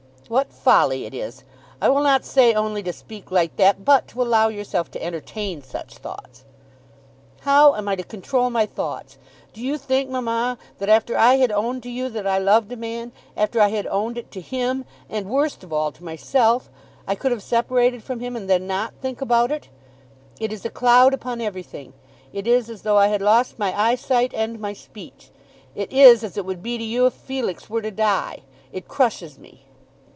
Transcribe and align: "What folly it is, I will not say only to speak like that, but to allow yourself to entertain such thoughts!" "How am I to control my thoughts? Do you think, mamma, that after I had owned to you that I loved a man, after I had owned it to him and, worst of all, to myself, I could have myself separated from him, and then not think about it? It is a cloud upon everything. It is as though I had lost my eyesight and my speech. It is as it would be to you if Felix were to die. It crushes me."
"What 0.31 0.53
folly 0.53 1.03
it 1.03 1.13
is, 1.13 1.43
I 1.81 1.89
will 1.89 1.99
not 1.99 2.23
say 2.23 2.53
only 2.53 2.81
to 2.83 2.93
speak 2.93 3.31
like 3.31 3.57
that, 3.57 3.83
but 3.83 4.07
to 4.09 4.21
allow 4.21 4.47
yourself 4.47 4.89
to 4.91 5.03
entertain 5.03 5.61
such 5.61 5.97
thoughts!" 5.97 6.45
"How 7.41 7.75
am 7.75 7.89
I 7.89 7.97
to 7.97 8.03
control 8.03 8.49
my 8.49 8.65
thoughts? 8.65 9.17
Do 9.51 9.59
you 9.59 9.77
think, 9.77 10.09
mamma, 10.09 10.57
that 10.79 10.87
after 10.87 11.17
I 11.17 11.33
had 11.35 11.51
owned 11.51 11.83
to 11.83 11.89
you 11.91 12.07
that 12.11 12.25
I 12.25 12.37
loved 12.37 12.71
a 12.71 12.77
man, 12.77 13.11
after 13.35 13.59
I 13.59 13.71
had 13.71 13.85
owned 13.87 14.17
it 14.17 14.31
to 14.31 14.39
him 14.39 14.85
and, 15.09 15.29
worst 15.29 15.65
of 15.65 15.73
all, 15.73 15.91
to 15.91 16.01
myself, 16.05 16.69
I 17.05 17.13
could 17.13 17.31
have 17.33 17.39
myself 17.39 17.49
separated 17.65 18.01
from 18.01 18.21
him, 18.21 18.37
and 18.37 18.49
then 18.49 18.65
not 18.65 18.93
think 19.01 19.19
about 19.19 19.51
it? 19.51 19.67
It 20.39 20.53
is 20.53 20.63
a 20.63 20.69
cloud 20.69 21.13
upon 21.13 21.41
everything. 21.41 21.91
It 22.31 22.47
is 22.47 22.69
as 22.69 22.83
though 22.83 22.97
I 22.97 23.07
had 23.09 23.21
lost 23.21 23.59
my 23.59 23.77
eyesight 23.77 24.33
and 24.33 24.61
my 24.61 24.71
speech. 24.71 25.29
It 25.75 25.91
is 25.91 26.23
as 26.23 26.37
it 26.37 26.45
would 26.45 26.63
be 26.63 26.77
to 26.77 26.83
you 26.85 27.05
if 27.07 27.13
Felix 27.15 27.69
were 27.69 27.81
to 27.81 27.91
die. 27.91 28.43
It 28.71 28.87
crushes 28.87 29.37
me." 29.37 29.65